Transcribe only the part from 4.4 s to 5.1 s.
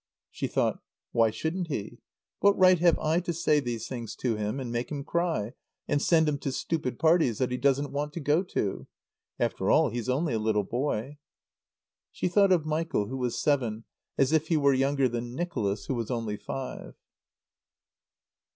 and make him